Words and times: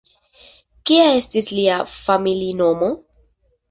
Kia 0.91 1.05
estas 1.19 1.51
lia 1.59 1.79
familinomo? 1.95 2.95